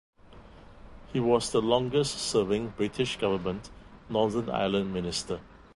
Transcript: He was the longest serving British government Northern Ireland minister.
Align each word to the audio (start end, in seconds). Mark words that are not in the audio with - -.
He 1.13 1.19
was 1.19 1.51
the 1.51 1.61
longest 1.61 2.17
serving 2.17 2.69
British 2.69 3.17
government 3.19 3.69
Northern 4.09 4.49
Ireland 4.49 4.91
minister. 4.91 5.41